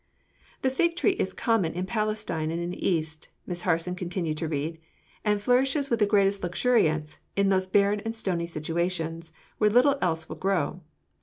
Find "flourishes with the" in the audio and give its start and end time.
5.39-6.07